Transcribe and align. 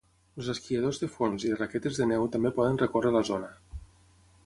Els 0.39 0.47
esquiadors 0.53 1.01
de 1.01 1.09
fons 1.17 1.45
i 1.49 1.53
de 1.53 1.59
raquetes 1.61 2.01
de 2.01 2.09
neu 2.15 2.27
també 2.37 2.55
poden 2.59 2.83
recórrer 2.87 3.15
la 3.19 3.25
zona. 3.33 3.55